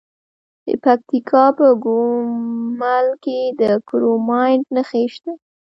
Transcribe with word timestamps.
د 0.67 0.69
پکتیکا 0.83 1.45
په 1.57 1.67
ګومل 1.83 3.07
کې 3.23 3.39
د 3.59 3.61
کرومایټ 3.87 4.63
نښې 4.75 5.03
شته. 5.13 5.31